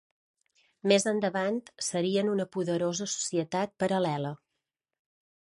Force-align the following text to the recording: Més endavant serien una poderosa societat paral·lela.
Més 0.91 1.03
endavant 1.11 1.59
serien 1.89 2.33
una 2.37 2.47
poderosa 2.57 3.09
societat 3.13 3.77
paral·lela. 3.85 4.35